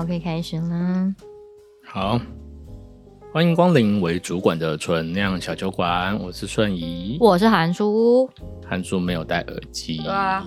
[0.00, 1.14] 好，可以开始了。
[1.84, 2.18] 好，
[3.34, 8.26] 欢迎光临为主管的纯酿小酒馆，我是顺仪，我是韩叔，
[8.66, 9.98] 韩叔没有戴耳机。
[9.98, 10.46] 对啊，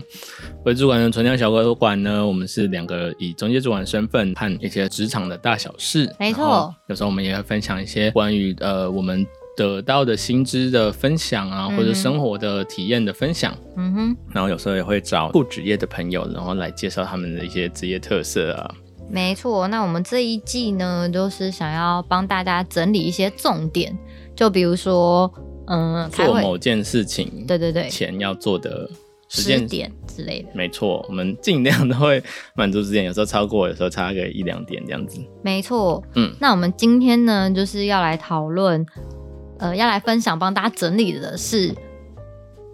[0.64, 6.74] 为主管的纯酿小酒馆呢，我们是两个以中介主管身份看一些职场的大小事，没错。
[6.88, 9.26] 有时候我们也会分享一些关于呃我们。
[9.58, 18.70] 得到的薪资的分享啊，或者生活的体验的分享，嗯哼，然后有时候也会找不职业的朋友，然后来介绍他们的一些职业特色啊。
[19.08, 23.96] 没错，那我们这一季呢，就是想要帮大家整理一些重点，
[24.34, 25.32] 就比如说，
[25.66, 28.88] 嗯，做某件事情，对对对，前要做的
[29.28, 30.48] 时间点之类的。
[30.54, 32.22] 没错，我们尽量都会
[32.54, 35.20] 满足时间，有时候超过，有时候差个一两点这样子。
[35.42, 38.84] 没错，嗯，那我们今天呢，就是要来讨论。
[39.58, 41.74] 呃，要来分享帮大家整理的是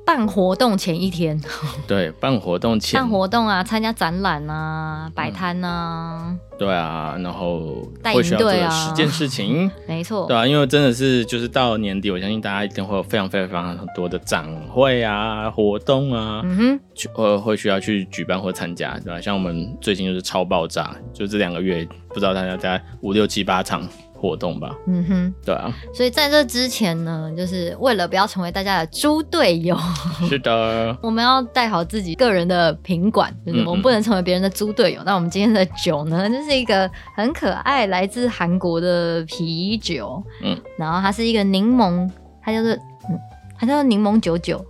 [0.04, 1.40] 办活动前一天。
[1.86, 3.00] 对，办活动前。
[3.00, 6.36] 办活动啊，参加展览啊，摆摊啊。
[6.58, 9.70] 对啊，然后会需要做的十件事情。
[9.86, 10.26] 没错。
[10.26, 16.80] 对啊，因为真的是就是到年底，我相信大家一定会有非常非常非常多的展会啊、活动啊，嗯哼，
[17.16, 19.20] 呃，会需要去举办或参加，对吧？
[19.20, 23.82] 像我们最近就是超爆炸，就这两个月，不知道大家在五六七八场。
[24.22, 29.76] 活动吧，嗯哼，对啊，所以在这之前呢，就是为了不要成为大家的猪队友，
[30.28, 35.00] 是的， 我们要带好自己个人的品管，就是我们不能成为别人的猪队友。
[35.00, 42.08] 嗯嗯，那我们今天的酒呢，就是一个很可爱，来自韩国的啤酒，嗯，然后它是一个柠檬，
[42.40, 42.70] 它叫做，
[43.10, 43.18] 嗯，
[43.58, 44.64] 它叫做柠檬九九，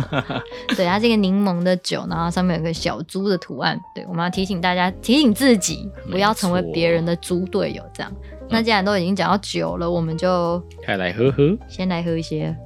[0.74, 8.10] 对，它是一个柠檬的酒，然后上面有个小猪的图案，对，我们要提醒大家，提醒自己不要成为别人的猪队友，这样。
[8.50, 11.56] 那既然都已经讲到酒了，我们就快来喝喝。
[11.68, 12.56] 先来喝一些，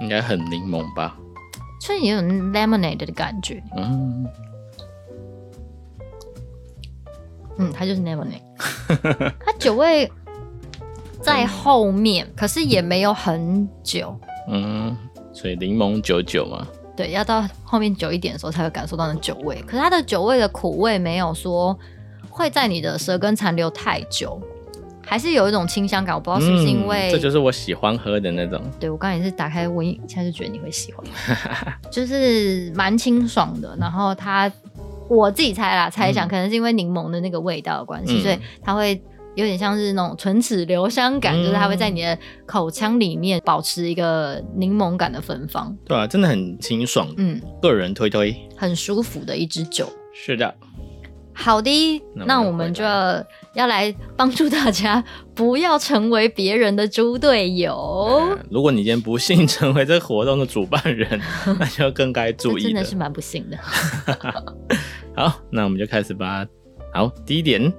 [0.00, 1.16] 应该很柠檬吧？
[1.80, 3.62] 所以有种 lemonade 的感觉。
[3.76, 4.26] 嗯，
[7.58, 8.42] 嗯，它就是 lemonade。
[9.40, 10.10] 它酒味
[11.22, 14.14] 在后面，可是也没有很久。
[14.48, 14.96] 嗯，
[15.32, 16.66] 所以柠檬九九嘛。
[16.96, 19.62] 对，要到后面久一点的时候才会感受到那酒味。
[19.66, 21.78] 可是它的酒味的苦味没有说
[22.30, 24.40] 会在你的舌根残留太久，
[25.04, 26.14] 还是有一种清香感。
[26.14, 28.60] 我不知道是不是因为、嗯、这就是我喜欢喝的那种。
[28.80, 31.04] 对，我刚才也是打开闻一下就觉得你会喜欢，
[31.92, 33.76] 就是蛮清爽的。
[33.78, 34.50] 然后它
[35.08, 39.00] 我自己猜啦，猜想可能是因为柠檬的那个味道的关系，嗯、所以它会。
[39.36, 45.76] 有点像是那种唇齿留香感，嗯、就是它会在你的口腔里面保持一个柠檬感的芬芳。
[45.84, 47.06] 对啊，真的很清爽。
[47.18, 49.88] 嗯，个人推推，很舒服的一支酒。
[50.12, 50.52] 是的。
[51.38, 55.04] 好的，那我们就要要来帮助大家，
[55.34, 58.38] 不要成为别人的猪队友。
[58.50, 61.20] 如果你今天不幸成为这个活动的主办人，
[61.60, 62.62] 那就更该注意。
[62.62, 63.58] 真的是蛮不幸的。
[65.14, 66.46] 好，那我们就开始吧。
[66.94, 67.70] 好，第一点。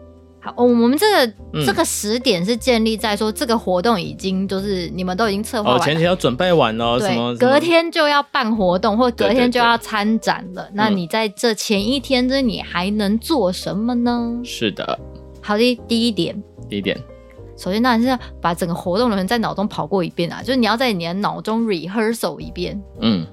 [0.56, 10.63] 哦，我们这个、嗯、这个时点是建立在说这个活动已经就是你们都已经策划完了，哦，前期要准备完了，对，什么隔天就要办活动，或隔天就要参展了。
[10.63, 14.40] 对对对，那你在这前一天，这你还能做什么呢？
[14.44, 15.00] 是的，
[15.41, 16.97] 好的，第一点，第一点，
[17.57, 23.25] 首先当然是要把整个活动流程在脑中跑过一遍啊，就是你要在你的脑中 rehearsal 一遍，嗯。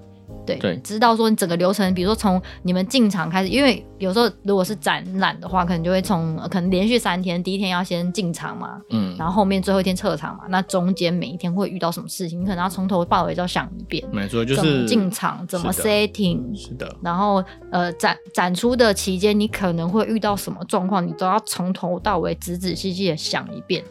[0.46, 23.82] 对，对知道说你整个流程，比如说从你们进场开始，因为有时候如果是展览的话，可能就会从可能连续三天，第一天要先进场嘛，嗯，然后后面最后一天撤场嘛，那中间每一天会遇到什么事情，你可能要从头到尾都要想一遍，没错，就是进场怎么 setting，是的，然后呃展展出的期间你可能会遇到什么状况，你都要从头到尾仔仔细细的想一遍。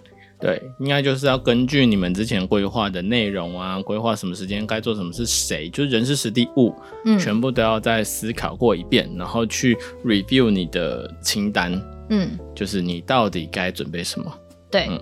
[0.43, 14.29] 对，应该就是要根据你们之前规划的内容啊，规划什么时间该做什么，是谁，就是人事实地物，嗯，全部都要再思考过一遍，然后去 review 你的清单，嗯，就是你到底该准备什么。
[14.69, 14.99] 对，嗯，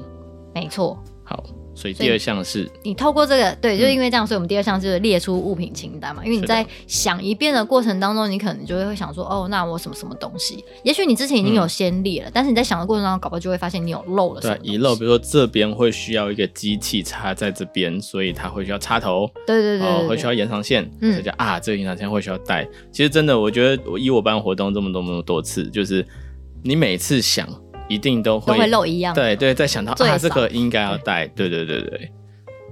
[0.53, 1.03] 没错。
[1.23, 1.43] 好。
[1.81, 6.23] 所以第二项是你透过这个，对，就因为这样，所以我们第二项就是列出物品清单嘛。
[6.23, 10.63] 因为你在想一遍的过程当中，你可能就会想说，哦，那我什么什么东西？
[10.83, 14.55] 也许你之前已经有先列了，但是你在想的过程当中，搞不好就会发现你有漏了什么。
[14.57, 19.27] 对，遗漏，比如说这边会需要一个机器插在这边，所以它会需要插头。
[19.47, 20.87] 对对对，哦，会需要延长线。
[21.01, 22.63] 嗯，所以叫啊，这个延长线会需要带。
[22.91, 26.05] 其实真的，我觉得我以我办活动这么多这么多次，就是
[26.63, 27.49] 你每次想
[27.91, 29.13] 一定都会都会漏一样。
[29.13, 31.27] 对对，在想到啊，这个应该要带。
[31.27, 32.11] 对对对对。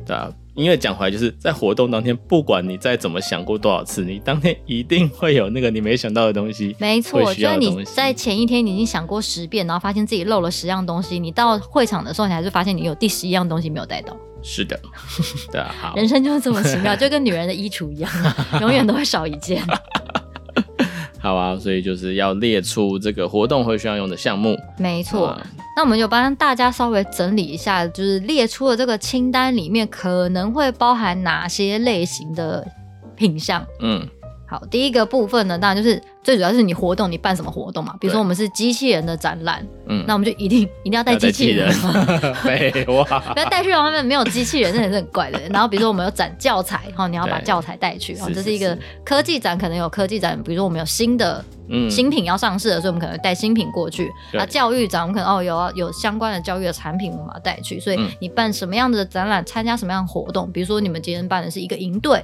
[0.05, 6.75] 对啊，因为讲回来，就是在活动当天，不管你再怎么想过多少次，你当天一定会有那个你没想到的东西。
[6.79, 14.17] 没错，就是你在前一天你已经想过十遍，然后发现自己漏了十样东西，你到会场的时候，你还是发现你有第十一样东西没有带到。
[14.41, 14.79] 是的，
[15.51, 18.09] 对啊，好，人生就是这么奇妙，就跟女人的衣橱一样，
[18.61, 19.61] 永远都会少一件。
[21.21, 24.57] 好啊，所以就是要列出这个活动会需要用的项目。
[24.77, 32.65] 没错，啊、那我们就帮大家稍微整理一下，就是列出的这个清单里面可能会包含哪些类型的
[33.15, 33.65] 品项。
[33.81, 34.07] 嗯。
[34.49, 37.95] 好，第一个部分呢，当然就是最主要是你活动，你办什么活动嘛？
[37.99, 41.71] 比如说我们是机器人的展览，嗯，那我们就一定一定要带机器人。
[42.41, 45.39] 废话， 不要带去，他们没有机器人，那也是很怪的。
[45.51, 48.15] 然后比如说我们有展教材，哈，你要把教材带去。
[48.15, 48.75] 哈，这是一个
[49.05, 51.45] 科技展，可能有科技展，比如说我们有新的
[51.87, 54.11] 新品要上市的，所以我们可能带新品过去。
[54.33, 57.79] 啊，教育展，我们可能哦有有相关的教育的产品，我们要带去。
[57.79, 62.23] 所以你办什么样的展览，参加什么样的活动，比如说你们今天办的是一个营队。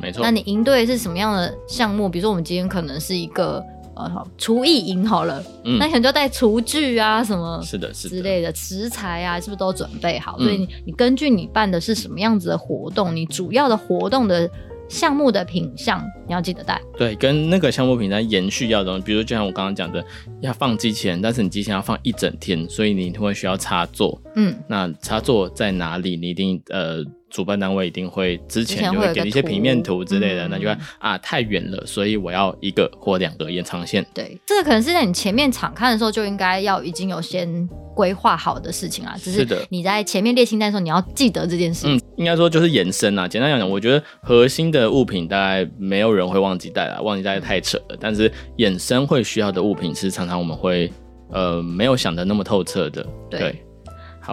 [0.00, 2.08] 没错，那你营队是什么样的项目？
[2.08, 3.60] 比如说我们今天可能是一个
[3.96, 10.36] 呃厨艺营好了，嗯，那可能就带厨具啊什么，是的，是之类的食材啊，是不是都准备好？
[10.38, 14.48] 嗯、所以你你根据你办的是什么样子的活动，你主要的活动的
[14.88, 16.80] 项目的品相你要记得带。
[16.96, 20.04] 对，跟那个项目品相延续要的东西，比如就像我刚刚讲的，
[20.40, 24.20] 要放机器人，但是你机器人要放一整天，所以你会需要插座。
[24.36, 26.16] 嗯，那插座在哪里？
[26.16, 27.04] 你一定呃。
[27.30, 34.04] 主办单位一定会之前就会给一些平面图之类的，那就会啊太远了，所以我要一个或两个延长线。
[34.14, 39.16] 对，这个可能是在你前面场看的时候就应该要已经有先规划好的事情啊。
[39.18, 41.86] 只是你在前面列清单的时候，你要记得这件事。
[41.86, 43.28] 嗯，应该说就是延伸啊。
[43.28, 47.96] 简单讲讲，我觉得核心的物品大概没有人会忘记带来，忘记带太扯了。
[48.00, 50.90] 但是衍生会需要的物品是常常我们会
[51.30, 53.06] 呃没有想的那么透彻的。
[53.30, 53.40] 对。
[53.40, 53.56] 对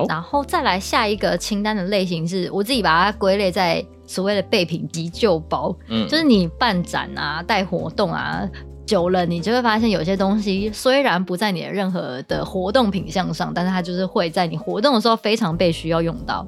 [0.10, 5.76] 然后再来下一个清单的类型是，我自己把它归类在所谓的备品急救包。
[5.88, 8.48] 嗯，就是你办展啊、带活动啊，
[8.86, 16.46] 久了你就会发现有些东西虽然不在你的任何的活动品项上，但是它就是会在你活动的时候非常被需要用到。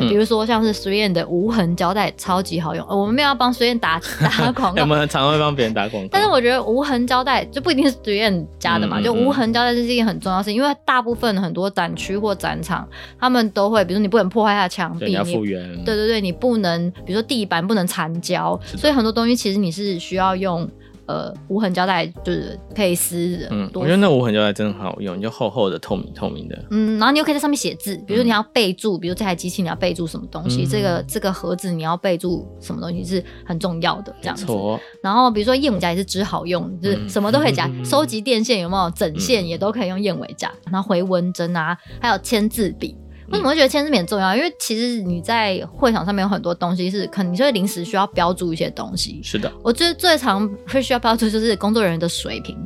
[0.00, 6.08] 比如说像是 3M 的无痕胶带超级好用，我们没有要帮 3M 打 打广告， 我们常会帮别人打广告。
[6.12, 12.86] 但是我觉得无痕胶带就不一定是 3M 家的嘛，嗯嗯嗯，就无痕胶带这是一件很重要的事情，因为大部分很多展区或展场，
[13.18, 20.68] 他们都会，比如说你不能破坏它的墙壁，你要复原，对对对，你不能，比如说地板不能残胶，所以很多东西其实你是需要用。
[21.08, 23.48] 呃，无痕胶带就是可以撕的。
[23.50, 26.64] 嗯，我觉得那无痕胶带真的很好用，就厚厚的、透明透明的。
[26.70, 34.44] 嗯，然后你又可以在上面写字，比如说你要备注，嗯、比如这台机器你要备注什么东西，嗯、这个这个盒子你要备注什么东西是很重要的，这样子。
[34.44, 42.94] 错然后比如说燕尾夹也是只好用，就是什么都可以夹， 嗯、收集电线有没有整线也都可以用燕尾夹，然后回纹针啊，还有签字笔。
[43.30, 44.34] 为什么会觉得签字笔很重要？
[44.34, 49.20] 因为其实你在会场上面有很多东西是可能你就会临时需要标注一些东西。
[49.22, 52.56] 是的，我觉得最常会需要标注就是工作人员的水平，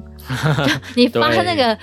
[0.96, 1.76] 你发那个。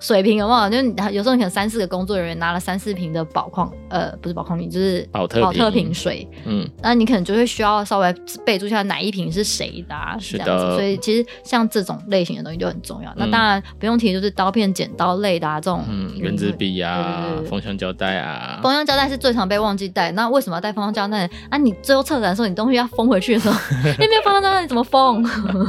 [0.00, 0.70] 水瓶有没有？
[0.70, 6.26] 就是有时候你可能三四个工作人员拿了三四瓶的宝矿，呃，不是宝矿瓶，就是宝特宝特瓶水。
[6.46, 8.12] 嗯，那你可能就会需要稍微
[8.44, 10.76] 备注一下哪一瓶是谁的，啊，是这样子。
[10.76, 13.12] 所以其实像这种类型的东西就很重要。
[13.16, 15.84] 那当然不用提，就是刀片、剪刀类的啊，这种
[16.16, 18.58] 圆珠笔啊，封箱胶带啊。
[18.62, 20.10] 封箱胶带是最常被忘记带。
[20.12, 21.28] 那为什么要带封箱胶带？
[21.50, 23.58] 啊，你最后策展的时候，你东西要封回去的时候，
[23.98, 25.22] 你 没有封箱胶带，你怎么封？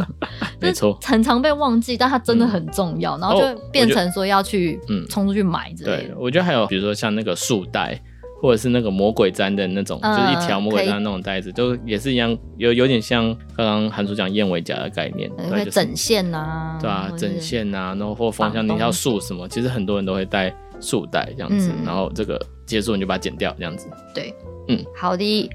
[0.61, 4.20] 没错，很常被忘记，但它真的很重要，然后就变成说。
[4.25, 5.05] 要去嗯。
[5.09, 7.99] 冲出去买之类的，对，我觉得还有比如说像那个束带，
[8.41, 24.33] 或者是那个魔鬼毡的那种，嗯、就是一条魔鬼毡那种带子，以都也是一样，有有点像刚刚韩叔讲燕尾夹的概念，对，整线啊，对啊，整线啊，然后或方向你要束什么，其实很多人都会带束带这样子，嗯、然后这个结束你就把它剪掉这样子，对，
[24.69, 25.49] 嗯，好的，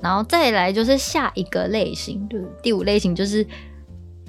[0.00, 3.44] 然后再来就是下一个类型，就是第五类型就是。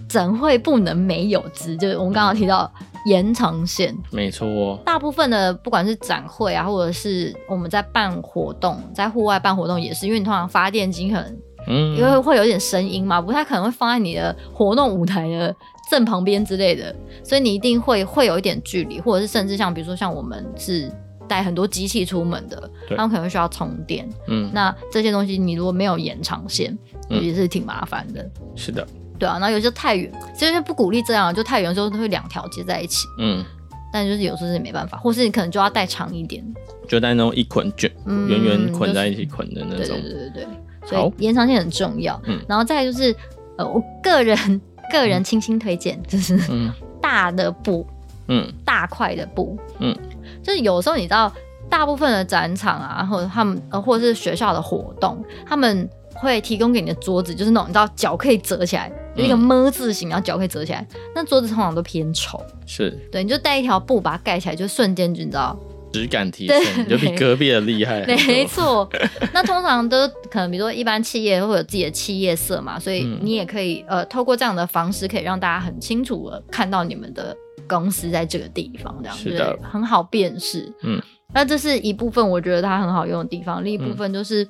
[0.10, 2.70] 怎会不能没有之，就是我们刚刚提到
[3.06, 4.80] 延长线，没错哦。
[4.86, 15.56] 大部分的不管是展会啊，或者是我们在办活动，在户外办活动也是，因为你通常发电机可能，嗯，因为会有点声音嘛，不太可能会放在你的活动舞台的
[15.90, 20.92] 正旁边之类的，所以你一定会会有一点距离，或者是甚至像比如说像我们是
[21.28, 26.78] 带很多机器出门的，对他们可能需要充电，嗯，那这些东西你如果没有延长线，
[27.10, 28.30] 嗯，也是挺麻烦的。
[28.56, 28.86] 是的。
[29.22, 33.08] 对啊，然后有些太远，其实不鼓励这样，就太远的时候都会两条接在一起。
[33.20, 33.46] 嗯，
[33.94, 36.44] 但就是有时候是没办法，或是你可能就要带长一点，
[36.88, 37.92] 就带那种一捆卷，
[38.28, 39.96] 圆圆捆在一起捆的那种。
[40.02, 40.48] 对对对对，
[40.88, 42.20] 所以延长线很重要。
[42.26, 43.16] 嗯，然后再来就是，
[43.58, 44.60] 呃，我个人
[44.92, 46.36] 个人倾心推荐，就是
[47.00, 47.86] 大的布，
[48.28, 49.96] 嗯，大块的布，嗯，
[50.42, 51.32] 就是有时候你知道，
[51.70, 58.92] 大部分的展场啊，或者他们呃，或者是学校的活动，他们会提供给你的桌子，就是那种你知道脚可以折起来。
[59.16, 62.42] 有一个么字形，然后脚可以折起来，那桌子通常都偏丑。
[62.66, 65.58] 是，对，你就带一条布把它盖起来，就瞬间就你知道
[65.92, 68.06] 质感提升，就比隔壁的厉害。
[68.06, 68.90] 没错，
[69.34, 77.36] 那通常都可能，比如说一般企业会有自己的企业色嘛，所以你也可以、嗯、呃，透过这样的方式，可以让大家很清楚的看到你们的
[77.68, 80.72] 公司在这个地方，这样子的很好辨识。
[80.84, 81.02] 嗯，
[81.34, 83.62] 那这是一部分，我觉得它很好用的地方。
[83.62, 84.48] 另一部分就是，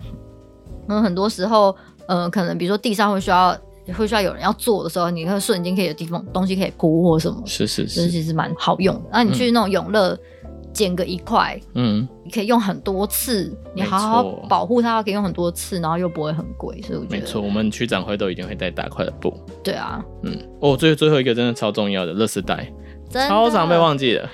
[0.87, 1.75] 嗯，很多时候，
[2.05, 3.57] 呃，可能比如说地上会需要
[3.93, 9.01] 会需要有人要做的时候，你会瞬间可以有地方东西可以铺或什么，是是是，其实蛮好用的。
[9.11, 10.13] 那你去那种永乐。
[10.13, 10.19] 嗯
[10.73, 17.41] 剪个一块，嗯，你可以用很多次，你好好保护它，可以用很多次，然后又不会很贵，所以我觉得没错。
[17.41, 19.37] 我们区展会都一定会带大块的布。
[19.61, 22.71] 对啊，嗯，哦，最最后一个真的超重要的，垃圾袋，
[23.11, 24.29] 超常被忘记了。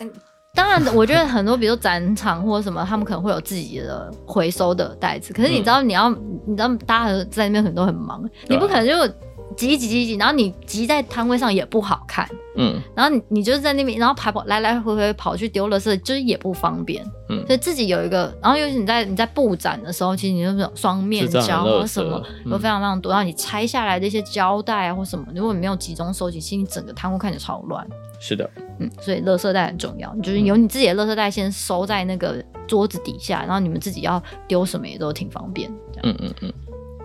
[0.00, 0.10] 嗯，
[0.54, 5.32] 当然，我觉得很多，比如展场或者什么，他们可能会有自己的回收的袋子。
[5.32, 9.14] 可是你知道，你要，嗯、你知道，大家在那边很多很忙，你不可能就。
[9.56, 22.20] 挤挤挤挤，然后你挤在摊位上也不好看，嗯，然后你你就是在那边，然后跑跑来来回回跑去丢垃圾，就是也不方便，嗯，所以自己有一个，然后尤其你在你在布展的时候，其实你就是双面胶或什么，
[22.50, 27.86] 都非常非常多，然后你拆下来的一些胶带啊或什么，如果你没有集中收集，其实你整个摊位看起来超乱。
[28.26, 35.70] 是的，嗯，所以垃圾袋很重要，你就是有你自己的垃圾袋先收在那个桌子底下，然后你们自己要丢什么也都挺方便，
[36.02, 36.52] 嗯嗯嗯。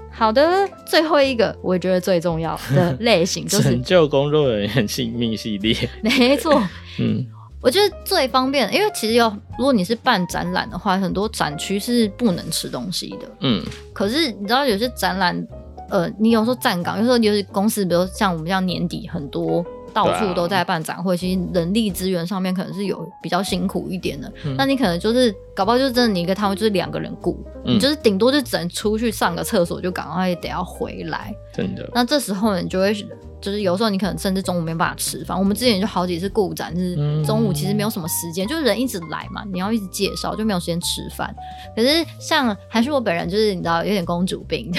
[0.09, 5.75] 好的，最后一个我觉得最重要的 类型就是拯救工作人员性命系列。
[6.01, 6.61] 没错，
[6.99, 7.25] 嗯，
[7.61, 13.29] 我觉得最方便，因为其实有，如果你是办展览的话，很多展区是不能吃东西的。
[13.41, 13.61] 嗯，
[13.91, 15.45] 可是你知道有些展览，
[15.89, 19.65] 呃，你有时候站岗，有时候就是公司，比如像我们这样年底很多。
[19.89, 24.31] 到处都在办展会，其实人力资源上面可能是有比较辛苦一点的。
[24.45, 31.33] 嗯、那你可能就是搞不好就是真的，你一个摊位就是两个人雇，嗯、你就是顶多就只能出去上个厕所，就赶快得要回来。
[31.53, 31.89] 真的。
[31.93, 32.95] 那这时候你就会。
[33.41, 35.37] 就是有时候你可能甚至中午没办法吃饭。
[35.37, 41.33] 我们之前就好几次顾展，就是中午其实没有什么时间，嗯、就是人一直来嘛，你要一直介绍，就没有时间吃饭。
[41.75, 44.71] 可是像还是我本人，就是你知道有点公主病，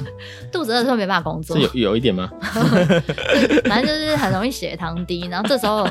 [0.52, 1.56] 肚子饿的时候没办法工作。
[1.58, 2.30] 有有一点吗？
[3.64, 5.88] 反正就是很容易血糖低，然后这时候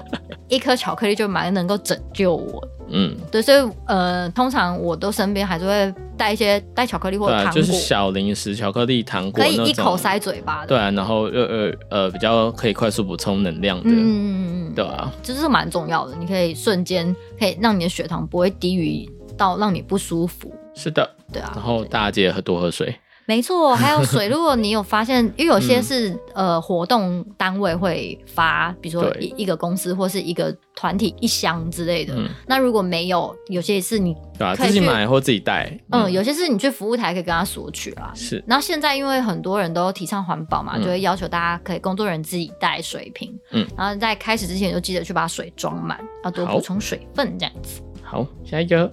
[0.47, 2.67] 一颗巧克力就蛮能够拯救我。
[2.89, 10.67] 嗯，对，所以呃，通常我都身边还是会带一些带巧克力或者糖果，就是小零食、巧克力、糖果，可以一口塞嘴巴的。
[10.67, 13.89] 对啊，然后又呃呃，比较可以快速补充能量的。
[13.89, 20.53] 嗯嗯嗯，对啊，就是蛮重要的，你可以瞬间可以让你的血糖不会低于到让你不舒服。
[20.73, 21.51] 是的，对啊。
[21.55, 22.95] 然后大家记得喝多喝水。
[23.27, 24.29] 没错， 还有水。
[24.29, 32.13] 如果你有发现，因为有些是、嗯、呃活动单位会发，比如说一一个公司或是一个团体一箱之类的。
[32.15, 35.69] 嗯、那如果没有，有些是你对啊，自己买或自己带。
[35.89, 38.13] 嗯，嗯，有些是你去服务台可以跟他索取啦。
[38.15, 38.41] 是。
[38.47, 43.37] 然后现在因为很多人都提倡环保嘛，嗯、就会要求大家可以工作人员自己带水瓶。
[43.51, 43.67] 嗯。
[43.77, 47.81] 然后在开始之前就记得去把水装满，要多补充水分这样子。
[48.01, 48.89] 好，下一个。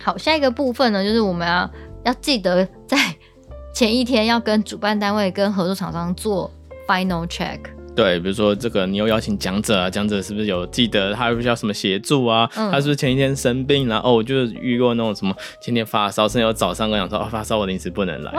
[0.00, 1.70] 好，下一个部分呢，就是我们要
[2.06, 3.13] 要记得在。
[3.74, 6.48] 前一天要跟主办单位、跟合作厂商做
[6.86, 7.58] final check。
[7.96, 12.48] 对，比如说这个，你有邀请讲者啊，讲者是不是有记得他需要什么协助啊？
[12.56, 18.32] 嗯、他是不是前一天生病，然后哦，我就遇过那种什么今天发烧，甚至有早上跟我讲说哦，发烧我临时不能来。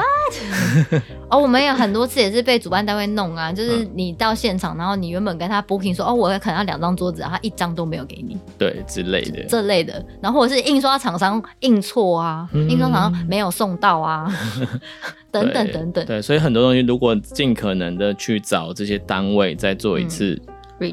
[1.31, 14.29] 哦，我们有很多次也是被主办单位弄啊，就是你到现场，然后你原本跟他 booking 说哦，我可能要两张桌子，然后他一张都没有给你，对之类的这类的，然后或者是印刷厂商印错啊，嗯、印刷厂商没有送到啊。
[15.43, 20.39] 等等等等，对，所以很多东西如果尽可能的去找这些单位再做一次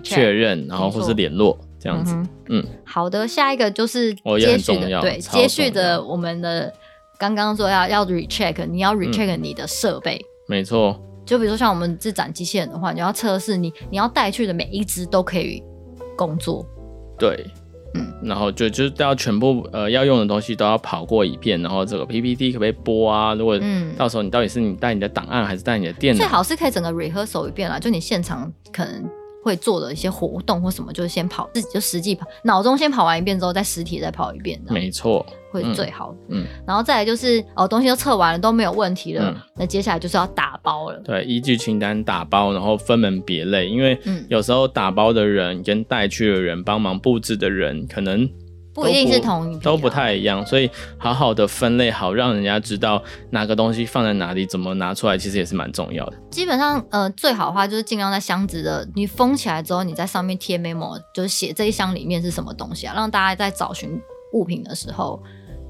[0.02, 2.16] 确认，然后或是联络这样子。
[2.48, 6.72] 嗯，好的，下一个就是接续的，对，接续的我们的
[7.18, 11.00] 刚刚说要要 recheck，你要 recheck 你的设备，没错。
[11.24, 15.62] 就比如说像我们这展机器人的话，你要测试你你要带去的每一只都可以
[16.16, 16.66] 工作。
[17.18, 17.46] 对。
[17.94, 23.34] 嗯，然后就就是要全部呃要用的东西都要跑过一遍，然后这个 PPT 可不可以播啊？
[23.34, 23.58] 如果
[23.96, 26.18] 到时候你到底是你带你的档案还是带你的电脑？
[26.18, 29.04] 最好是可以整个 rehearsal 一遍啦，就你现场可能
[29.44, 34.60] 会做的一些活动或什么，就是先跑自己就实际跑，脑中先跑完一遍之后，再实体再跑一遍。
[34.68, 35.24] 没错。
[35.52, 40.98] 会是最好的，嗯，然后再来就是哦，东西都测完了都没有问题了，嗯、那接下来就是要打包了。
[41.04, 48.26] 对，依据清单打包，然后分门别类，因为有时候打包的人跟带去的人、帮忙布置的人可能
[48.74, 56.14] 不，不一定是同一，都不太一样，所以好好的分类好，让人家知道哪个东西放在哪里，怎么拿出来，其实也是蛮重要的。
[56.30, 64.00] 基本上，呃，最好的话就是尽量在箱子的你封起来之后，你在上面贴 memo，就是写这一箱里面是什么东西啊，让大家在找寻
[64.32, 65.22] 物品的时候。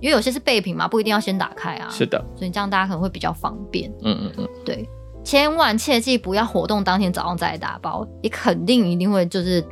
[0.03, 1.89] 因为有些是备品嘛，不一定要先打开啊。
[1.89, 3.91] 是的，所以这样大家可能会比较方便。
[4.03, 4.87] 嗯嗯嗯，对，
[5.25, 9.65] 千万切记不要活动当天早上再来打包，你肯定一定会就是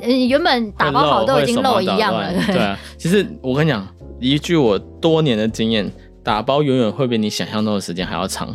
[0.00, 2.32] 原本打包好都已经漏一样了。
[2.48, 3.86] 对啊，其实我跟你讲，
[4.18, 5.92] 依据我多年的经验，
[6.24, 8.48] 打包永远会比你想象中的时间还要长。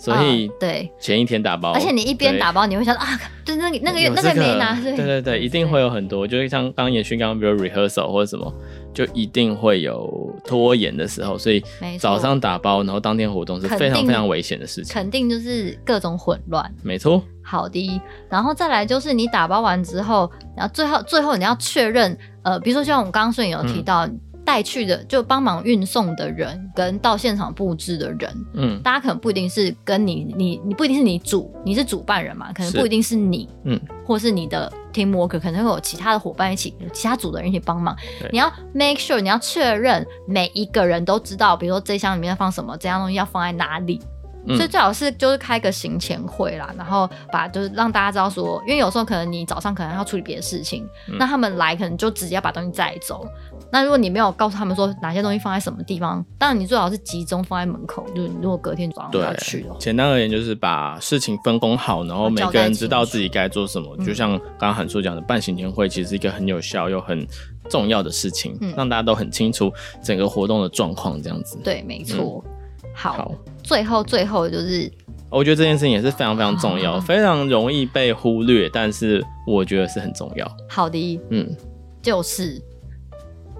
[0.00, 0.90] 所以对。
[0.98, 3.06] 前一天打包，而且你一边打包，你会想到啊，
[3.44, 8.52] 对那个那个那个没拿，对对对，一定会有很多，就是像刚刚延勋刚刚比如 rehearsal 或者什么，
[8.94, 11.62] 就一定会有拖延的时候，所以
[11.98, 17.22] 早上打包，然后当天活动是非常非常危险的事情，肯定就是各种混乱，没错。
[17.42, 24.08] 好的，然后再来就是你打包完之后，然后最后最后你要确认，呃，比如说像我们刚刚顺有提到。
[24.50, 37.96] 带去的就帮忙运送的人跟到现场布置的人，嗯，大家可能不一定是跟你，你你不一定是你主，你是主办人嘛，可能不一定是你，嗯，或是你的 team worker，可能会有其他的伙伴一起，其他组的人一起帮忙。
[38.32, 44.00] 你要 make sure，你要确认每一个人都知道，比如说这箱里面要放什么，这样东西要放在哪里。
[44.46, 53.26] 嗯、所以最好是就是开个行前会啦，然后把就是让大家知道说，因为有时候可能你早上可能要处理别的事情，嗯、那他们来可能就直接把东西带走。
[53.72, 58.04] 那如果你没有告诉他们说哪些东西放在什么地方，当然你最好是集中放在门口。
[58.14, 63.94] 就是如果隔天早上要去的话，简单而言就是把事情分工好，然后每个人知道自己该做什么。
[63.98, 67.24] 嗯、就像刚刚韩叔讲的，办行前会其实是一个很有效又很
[67.68, 71.58] 重要的事情，嗯、让大家都很清楚整个活动的状况，这样子。
[71.62, 72.42] 对，没错。
[72.46, 72.50] 嗯
[72.92, 73.32] 好，好，
[73.70, 74.90] 最后最后就是，
[75.30, 80.56] 我觉得这件事情也是非常非常重要，哦、非常容易被忽略，但是我觉得是很重要。
[80.68, 81.56] 好的，嗯，
[82.02, 82.60] 就是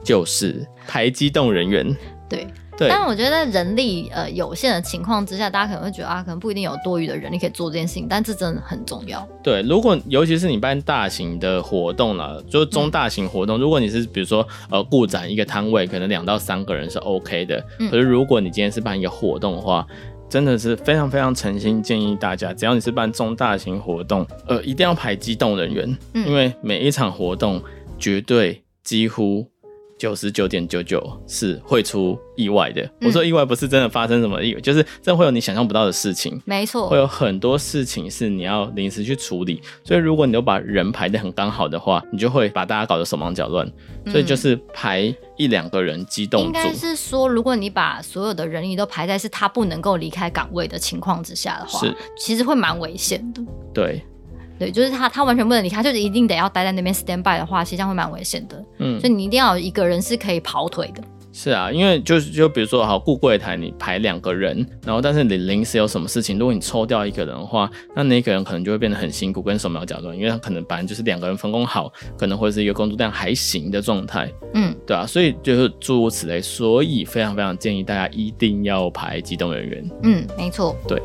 [0.03, 1.97] 就是排机动人员，
[2.29, 2.45] 对。
[2.81, 9.29] 对但我觉得在人力呃有限的情况之下，大家可能会觉得啊，可能不一定有多余的人力可以做这件事情，但这真的很重要。
[9.43, 17.63] 对，如果尤其是你办大型的活动了，就中大型活动，嗯、如果你是比如说呃顾展一个摊位，可能两到三个人是 OK 的。
[17.81, 19.87] 嗯、可是如果你今天是办一个活动的话，
[20.31, 27.63] 真的是非常非常诚心建议大家，只要你是办中大型活动，呃，一定要排机动人员，嗯、因为每一场活动
[27.99, 29.47] 绝对几乎。
[30.01, 32.81] 九十九点九九是会出意外的。
[32.81, 36.41] 嗯、我说意外不是真的发生什么意外，就是真的会有你想象不到的事情。
[36.47, 39.61] 没错，会有很多事情是你要临时去处理。
[39.85, 43.71] 所以如果你都把人排得很刚好的话，你就会把大家搞得手忙脚乱。
[44.07, 46.47] 所以就是排一两个人机动组。
[46.47, 53.43] 应该是说，如果你把所有的人力都排在是他不能够离开岗位的情况之下的话，是其实会蛮危险的。
[53.75, 54.03] 对。
[54.61, 58.63] 对，就是他，他完全不能离开，就是一定得要待在那边 stand by 的话，其实这样会蛮危险的。
[58.79, 61.03] 嗯，所以你一定要有一个人是可以跑腿的。
[61.33, 74.29] 是啊，因为就是就比如说，好顾柜台，你排两个人，然后但是你临时有什么事情，如果你抽掉一个人的话，那那个人可能就会变得很辛苦，跟手忙脚乱，因为他可能本来就是两个人分工好，可能会是一个工作量还行的状态。
[74.55, 79.91] 嗯，对啊，所以就是诸如此类，所以非常非常建议大家一定要排机动人员。
[80.03, 80.77] 嗯，没错。
[80.87, 81.01] 对。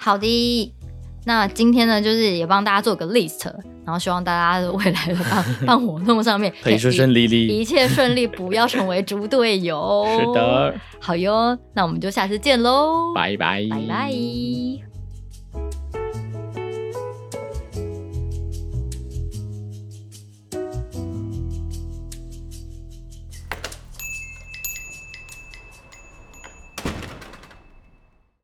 [0.00, 0.72] 好的，
[1.26, 3.44] 那今天呢，就是也帮大家做个 list，
[3.84, 10.06] 然后希望大家的未来的办办活动上面 可以顺顺利利，一切顺利，不要成为猪队友。
[10.18, 14.87] 是的，好哟，那我们就下次见喽，拜拜，拜拜。